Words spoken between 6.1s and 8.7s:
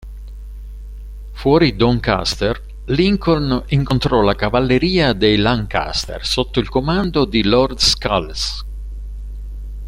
sotto il comando di lord Scales.